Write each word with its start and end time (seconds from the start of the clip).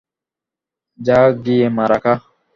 যা 0.99 1.19
গিয়ে 1.43 1.67
মারা 1.77 1.97
খা। 2.03 2.13